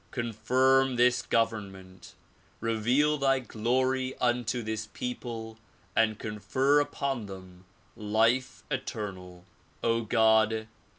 Confirm 0.09 0.95
this 0.95 1.21
government. 1.21 2.15
Reveal 2.59 3.19
thy 3.19 3.37
glory 3.37 4.17
unto 4.17 4.63
this 4.63 4.87
people 4.91 5.59
and 5.95 6.17
confer 6.17 6.79
upon 6.79 7.27
them 7.27 7.65
life 7.95 8.63
eternal. 8.71 9.45
O 9.83 10.01
God! 10.01 10.67